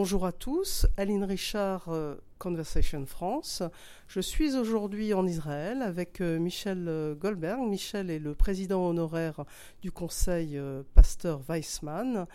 [0.00, 3.62] Bonjour à tous, Aline Richard, euh, Conversation France.
[4.08, 7.60] Je suis aujourd'hui en Israël avec euh, Michel euh, Goldberg.
[7.60, 9.44] Michel est le président honoraire
[9.82, 10.58] du conseil
[10.94, 12.26] Pasteur Weissmann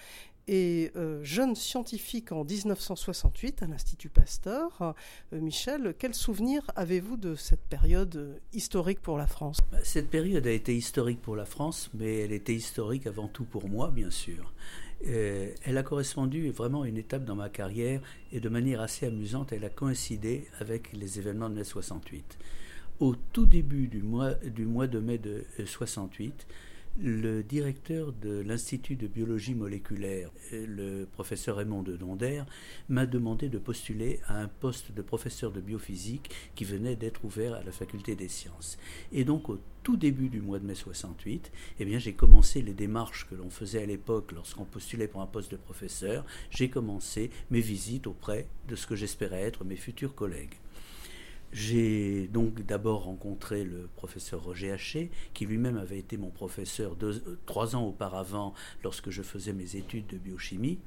[0.48, 0.92] et
[1.22, 4.96] jeune scientifique en 1968 à l'Institut Pasteur.
[5.32, 9.58] Michel, quel souvenir avez-vous de cette période historique pour la France?
[9.72, 13.46] Bah, Cette période a été historique pour la France, mais elle était historique avant tout
[13.46, 14.54] pour moi, bien sûr.
[15.08, 18.02] Euh, elle a correspondu vraiment à une étape dans ma carrière
[18.32, 22.38] et de manière assez amusante, elle a coïncidé avec les événements de mai 68.
[23.00, 24.34] Au tout début du mois
[24.88, 26.48] de mai de 68,
[26.98, 32.44] le directeur de l'Institut de biologie moléculaire, euh, le professeur Raymond de Donder,
[32.88, 37.54] m'a demandé de postuler à un poste de professeur de biophysique qui venait d'être ouvert
[37.54, 38.78] à la faculté des sciences.
[39.12, 42.74] Et donc au tout début du mois de mai 68, eh bien j'ai commencé les
[42.74, 46.26] démarches que l'on faisait à l'époque lorsqu'on postulait pour un poste de professeur.
[46.50, 50.56] J'ai commencé mes visites auprès de ce que j'espérais être mes futurs collègues.
[51.56, 56.98] J'ai donc d'abord rencontré le professeur Roger Haché, qui lui-même avait été mon professeur
[57.46, 58.54] trois ans auparavant
[58.84, 60.80] lorsque je faisais mes études de biochimie.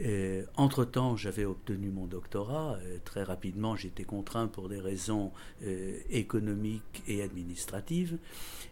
[0.00, 2.78] Euh, entre-temps, j'avais obtenu mon doctorat.
[2.82, 5.32] Euh, très rapidement, j'étais contraint pour des raisons
[5.64, 8.18] euh, économiques et administratives.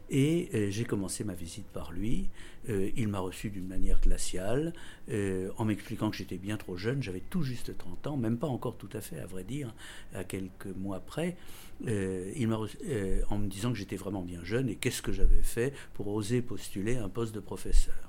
[0.09, 2.29] Et j'ai commencé ma visite par lui.
[2.69, 4.73] il m'a reçu d'une manière glaciale,
[5.11, 7.03] en m'expliquant que j'étais bien trop jeune.
[7.03, 9.75] J'avais tout juste 30 ans, même pas encore tout à fait, à vrai dire,
[10.15, 11.37] à quelques mois près.
[11.85, 15.75] il m'a en me disant que j'étais vraiment bien jeune et qu'est-ce que j'avais fait
[15.95, 18.07] pour oser postuler un poste de professeur.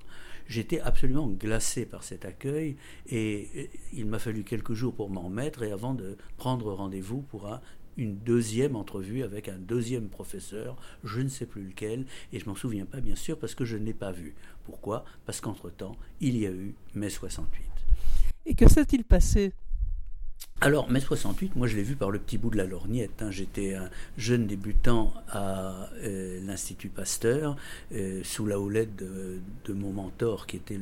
[0.47, 2.77] J'étais absolument glacé par cet accueil
[3.09, 7.49] et il m'a fallu quelques jours pour m'en mettre et avant de prendre rendez-vous pour
[7.97, 12.55] une deuxième entrevue avec un deuxième professeur, je ne sais plus lequel, et je m'en
[12.55, 14.35] souviens pas bien sûr parce que je ne l'ai pas vu.
[14.65, 15.03] Pourquoi?
[15.25, 17.63] Parce qu'entre-temps, il y a eu mai 68.
[18.45, 19.51] Et que s'est-il passé?
[20.59, 23.21] Alors, mai 68, moi je l'ai vu par le petit bout de la lorgnette.
[23.21, 23.29] Hein.
[23.29, 27.55] J'étais un jeune débutant à euh, l'Institut Pasteur,
[27.93, 29.39] euh, sous la houlette de,
[29.73, 30.79] mon mentor qui était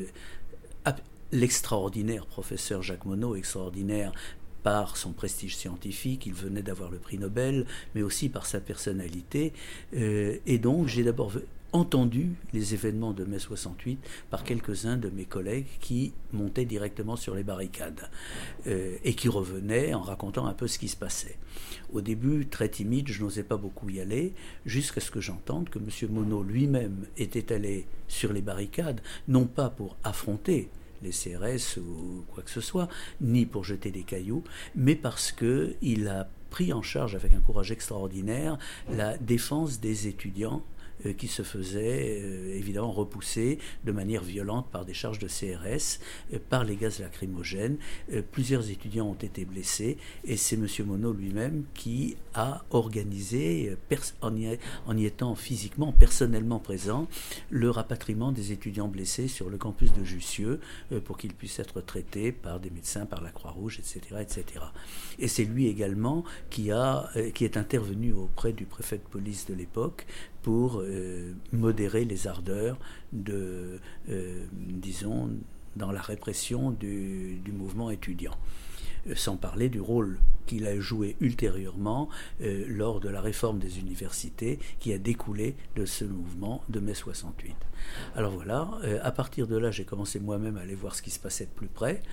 [1.34, 4.14] l'extraordinaire professeur Jacques Monod, extraordinaire
[4.64, 7.66] par son prestige scientifique, il venait d'avoir le prix Nobel,
[7.96, 9.52] mais aussi par sa personnalité.
[9.96, 11.34] Euh, et donc j'ai d'abord
[11.76, 14.00] entendu les événements de mai 68
[14.30, 18.10] par quelques-uns de mes collègues qui montaient directement sur les barricades
[18.68, 21.38] euh, et qui revenaient en racontant un peu ce qui se passait.
[21.92, 24.34] Au début, très timide, je n'osais pas beaucoup y aller,
[24.66, 25.90] jusqu'à ce que j'entende que M.
[26.12, 30.70] Monod lui-même était allé sur les barricades, non pas pour affronter
[31.04, 32.88] les CRS ou quoi que ce soit,
[33.20, 34.44] ni pour jeter des cailloux,
[34.76, 38.58] mais parce qu'il a pris en charge avec un courage extraordinaire
[38.90, 40.64] la défense des étudiants
[41.14, 46.00] qui se faisait euh, évidemment repousser de manière violente par des charges de CRS,
[46.34, 47.78] euh, par les gaz lacrymogènes.
[48.32, 50.68] plusieurs étudiants ont été blessés et c'est M.
[50.86, 53.76] Monod lui-même qui a organisé,
[54.22, 57.08] en y, en y étant physiquement, personnellement présent,
[57.50, 60.60] le rapatriement des étudiants blessés sur le campus de Jussieu
[61.06, 64.66] pour qu'ils puissent être traités par des médecins, par la Croix-Rouge, etc., etc.
[65.20, 69.54] Et c'est lui également qui, a, qui est intervenu auprès du préfet de police de
[69.54, 70.06] l'époque
[70.46, 72.78] pour euh, modérer les ardeurs
[73.14, 73.80] de,
[74.10, 75.32] euh, disons,
[75.76, 78.38] dans la répression du, mouvement étudiant.
[79.08, 84.60] Euh, sans parler du rôle qu'il a joué ultérieurement lors de la réforme des universités
[84.80, 87.56] qui a découlé de ce mouvement de mai 68.
[88.16, 88.70] Alors voilà,
[89.02, 91.50] à partir de là, j'ai commencé moi-même à aller voir ce qui se passait de
[91.50, 92.04] plus près.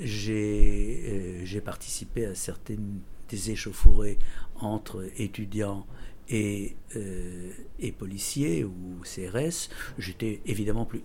[0.00, 2.98] J'ai participé à certaines
[3.28, 4.18] des échauffourées
[4.60, 5.86] entre étudiants
[6.28, 7.50] et, euh,
[7.98, 9.70] policier ou CRS.
[9.98, 11.02] J'étais évidemment plus,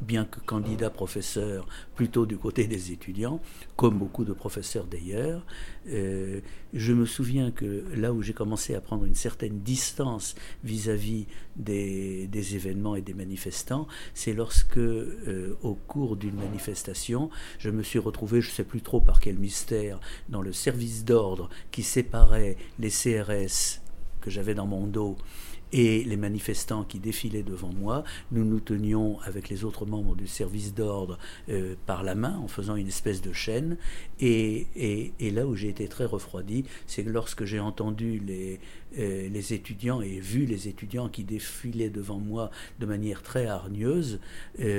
[0.00, 3.40] bien que candidat professeur, plutôt du côté des étudiants,
[3.76, 5.44] comme beaucoup de professeurs d'ailleurs.
[5.88, 6.40] Euh,
[6.72, 11.26] je me souviens que là où j'ai commencé à prendre une certaine distance vis-à-vis
[11.56, 17.82] des, des, événements et des manifestants, c'est lorsque, euh, au cours d'une manifestation, je me
[17.82, 21.82] suis retrouvé, je ne sais plus trop par quel mystère, dans le service d'ordre qui
[21.82, 23.80] séparait les CRS
[24.20, 25.16] que j'avais dans mon dos
[25.72, 30.26] et les manifestants qui défilaient devant moi, nous nous tenions avec les autres membres du
[30.26, 31.18] service d'ordre
[31.48, 33.76] euh, par la main en faisant une espèce de chaîne.
[34.20, 34.66] Et,
[35.20, 38.58] là où j'ai été très refroidi, c'est que lorsque j'ai entendu les,
[38.96, 42.50] les étudiants et vu les étudiants qui défilaient devant moi
[42.80, 44.18] de manière très hargneuse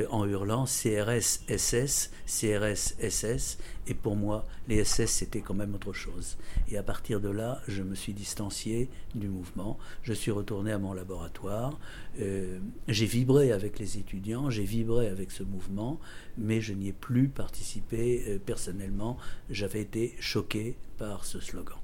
[0.10, 3.58] en hurlant CRS SS, CRS SS.
[3.88, 6.38] Et pour moi, les SS, c'était quand même autre chose.
[6.70, 9.78] Et à partir de là, je me suis distancié du mouvement.
[10.04, 11.80] Je suis retourné à mon laboratoire.
[12.18, 16.00] j'ai vibré avec les étudiants, j'ai vibré avec ce mouvement,
[16.38, 19.18] mais je n'y ai plus participé personnellement.
[19.50, 21.78] J'avais été choqué par ce slogan.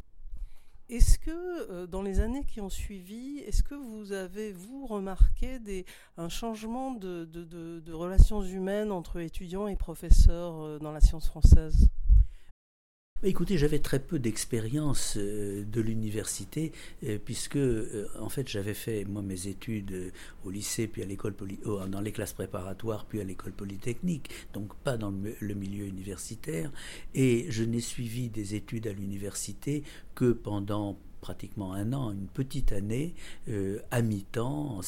[0.89, 5.59] Est-ce que euh, dans les années qui ont suivi, est-ce que vous avez, vous, remarqué
[6.15, 11.89] un changement de, de, relations humaines entre étudiants et professeurs euh, dans la science française?
[13.23, 16.71] Écoutez, j'avais très peu d'expérience euh, de l'université,
[17.25, 17.57] puisque
[18.19, 20.13] en fait j'avais fait moi mes études
[20.45, 21.33] au lycée, puis à l'école
[21.87, 26.71] dans les classes préparatoires, puis à l'école polytechnique, donc pas dans le milieu universitaire,
[27.15, 29.81] et je n'ai suivi des études à l'université
[30.13, 33.13] que pendant pratiquement un an, une petite année,
[33.49, 34.79] euh, à mi-temps,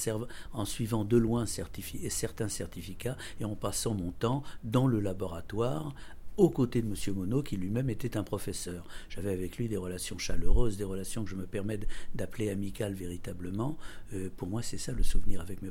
[0.54, 5.94] en, suivant de loin certains certificats et en passant mon temps dans le laboratoire
[6.40, 7.16] aux côtés de M.
[7.16, 8.88] Monod, qui lui-même était un professeur.
[9.10, 11.80] J'avais avec lui des relations chaleureuses, des relations que je me permets
[12.16, 13.78] d'appeler amicales véritablement.
[14.14, 15.70] Euh, pour moi, c'est ça le souvenir avec mes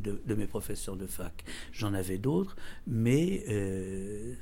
[0.00, 1.44] de, mes professeurs de fac.
[1.72, 2.56] J'en avais d'autres,
[2.86, 4.34] mais euh,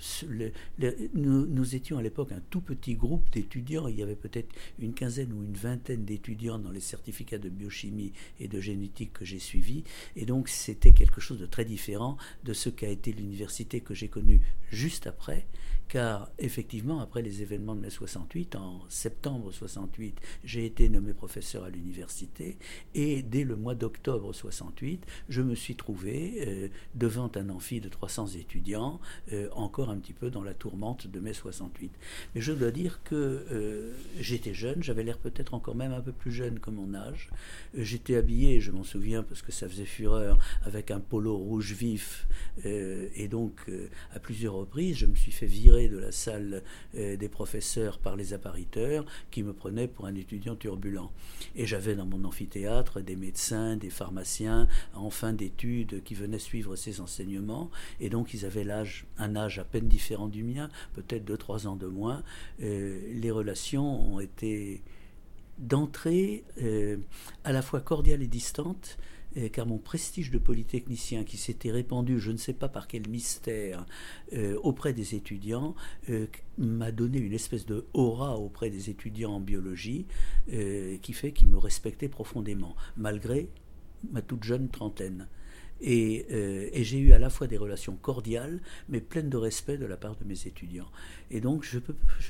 [1.14, 3.88] nous, étions à l'époque un tout petit groupe d'étudiants.
[3.88, 8.12] Il y avait peut-être une quinzaine ou une vingtaine d'étudiants dans les certificats de biochimie
[8.38, 9.82] et de génétique que j'ai suivis.
[10.14, 14.08] Et donc, c'était quelque chose de très différent de ce qu'a été l'université que j'ai
[14.08, 14.40] connue
[14.70, 15.44] juste après
[15.88, 21.64] car effectivement, après les événements de mai 68, en septembre 68, j'ai été nommé professeur
[21.64, 22.58] à l'université,
[22.94, 27.88] et dès le mois d'octobre 68, je me suis trouvé euh, devant un amphi de
[27.88, 29.00] 300 étudiants,
[29.32, 31.92] euh, encore un petit peu dans la tourmente de mai 68.
[32.34, 36.12] Mais je dois dire que euh, j'étais jeune, j'avais l'air peut-être encore même un peu
[36.12, 37.30] plus jeune que mon âge.
[37.74, 42.26] j'étais habillé, je m'en souviens parce que ça faisait fureur, avec un polo rouge vif,
[42.64, 43.70] et donc
[44.12, 46.62] à plusieurs reprises, je me suis fait virer de la salle
[46.96, 51.10] euh, des professeurs par les appariteurs qui me prenaient pour un étudiant turbulent.
[51.54, 56.76] Et j'avais dans mon amphithéâtre des médecins, des pharmaciens en fin d'études qui venaient suivre
[56.76, 57.70] ces enseignements.
[58.00, 58.66] Et donc ils avaient
[59.18, 62.22] un âge à peine différent du mien, peut-être deux, trois ans de moins.
[62.62, 64.82] Euh, les relations ont été
[65.58, 66.98] d'entrée euh,
[67.44, 68.26] à la fois cordiales et
[69.52, 73.86] car mon prestige de polytechnicien qui s'était répandu, je ne sais pas par quel mystère,
[74.32, 75.74] euh, auprès des étudiants,
[76.08, 76.26] euh,
[76.58, 80.06] m'a donné une espèce de aura auprès des étudiants en biologie
[80.52, 83.48] euh, qui fait qu'ils me respectaient profondément, malgré
[84.10, 85.28] ma toute jeune trentaine.
[85.82, 89.86] Euh, et, j'ai eu à la fois des relations cordiales, mais pleines de respect de
[89.86, 90.90] la part de mes étudiants.
[91.30, 91.82] Et donc, je ne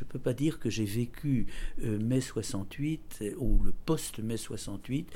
[0.09, 1.47] peux, pas dire que j'ai vécu
[1.85, 5.11] euh, mai 68 euh, ou le post-mai 68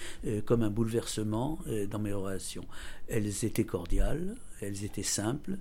[0.45, 1.59] comme un bouleversement
[1.91, 2.65] dans mes relations.
[3.09, 5.59] Elles étaient cordiales, elles étaient simples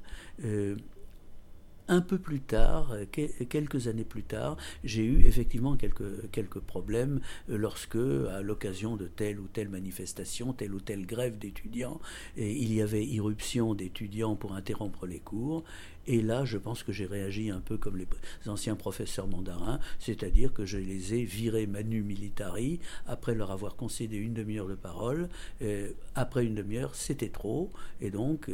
[1.90, 3.06] un peu plus tard, euh,
[3.50, 7.20] quelques années plus tard, j'ai eu effectivement quelques, problèmes
[7.50, 12.00] euh, lorsque, à l'occasion de telle ou telle manifestation, telle ou telle grève d'étudiants,
[12.38, 15.64] il y avait irruption d'étudiants pour interrompre les cours.
[16.08, 18.08] Et là, je pense que j'ai réagi un peu comme les
[18.48, 24.18] anciens professeurs mandarins, c'est-à-dire que je les ai virés manu militari après leur avoir concédé
[24.18, 25.30] une demi-heure de parole.
[25.62, 27.70] Euh, après une demi-heure, c'était trop,
[28.02, 28.50] et donc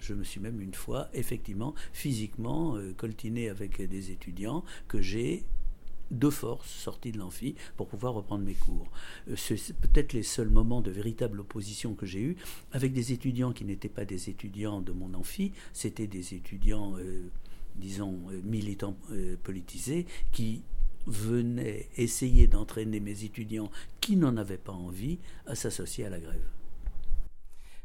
[0.00, 5.44] je me suis même une fois, effectivement, physiquement euh, coltiné avec des étudiants que j'ai
[6.10, 8.90] de force sorti de l'amphi pour pouvoir reprendre mes cours.
[9.28, 12.36] Euh, c'est peut-être les seuls moments de véritable opposition que j'ai eu
[12.72, 17.28] avec des étudiants qui n'étaient pas des étudiants de mon amphi, c'était des étudiants, euh,
[17.76, 18.96] disons, militants
[19.44, 20.62] politisés qui
[21.06, 23.70] venaient essayer d'entraîner mes étudiants
[24.00, 26.57] qui n'en avaient pas envie à s'associer à la grève.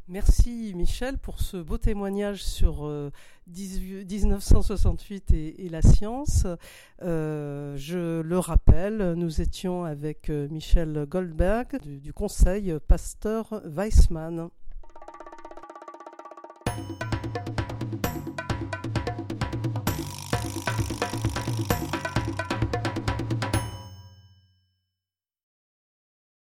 [0.06, 2.86] Merci Michel pour ce beau témoignage sur
[3.46, 6.46] 1968 euh, et, la science.
[7.02, 14.50] Euh, je le rappelle, nous étions avec euh, Michel Goldberg du, du conseil Pasteur Weissmann.